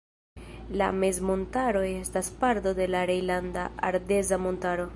La 0.81 0.85
mezmontaro 1.01 1.83
estas 1.89 2.31
parto 2.39 2.73
de 2.79 2.87
la 2.95 3.05
Rejnlanda 3.11 3.67
Ardeza 3.93 4.41
montaro. 4.47 4.89